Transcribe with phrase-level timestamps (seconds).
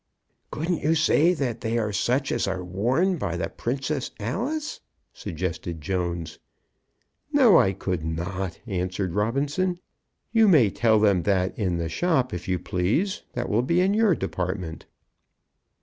[0.49, 4.79] "Couldn't you say that they are such as are worn by the Princess Alice?"
[5.13, 6.39] suggested Jones.
[7.31, 9.79] "No, I could not," answered Robinson.
[10.31, 13.21] "You may tell them that in the shop if you please.
[13.33, 14.87] That will lie in your department."